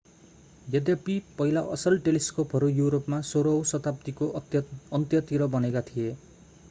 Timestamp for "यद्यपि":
0.67-1.17